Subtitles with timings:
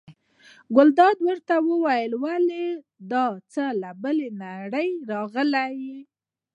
[0.75, 2.65] ګلداد ورته وویل: ولې
[3.11, 5.73] دا څه له بلې نړۍ راغلي.